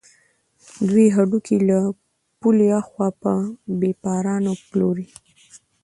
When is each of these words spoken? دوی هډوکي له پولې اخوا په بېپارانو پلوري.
دوی 0.89 1.07
هډوکي 1.15 1.57
له 1.69 1.79
پولې 2.39 2.67
اخوا 2.81 3.07
په 3.21 3.33
بېپارانو 3.79 4.53
پلوري. 4.67 5.07